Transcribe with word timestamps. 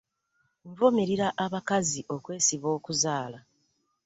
Nvumirira 0.69 1.27
abakazi 1.45 1.99
okwesiba 2.15 2.67
okuzaala. 2.77 3.39